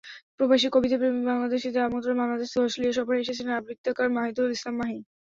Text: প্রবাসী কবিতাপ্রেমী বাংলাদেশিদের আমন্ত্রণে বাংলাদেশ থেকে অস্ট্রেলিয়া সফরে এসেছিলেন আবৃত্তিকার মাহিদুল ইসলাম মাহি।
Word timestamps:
প্রবাসী 0.37 0.67
কবিতাপ্রেমী 0.71 1.21
বাংলাদেশিদের 1.29 1.85
আমন্ত্রণে 1.87 2.19
বাংলাদেশ 2.21 2.47
থেকে 2.49 2.63
অস্ট্রেলিয়া 2.63 2.97
সফরে 2.97 3.21
এসেছিলেন 3.23 3.53
আবৃত্তিকার 3.55 4.07
মাহিদুল 4.15 4.49
ইসলাম 4.51 4.75
মাহি। 4.79 4.97